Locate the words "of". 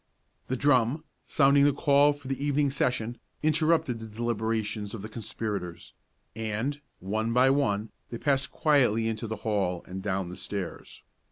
4.95-5.03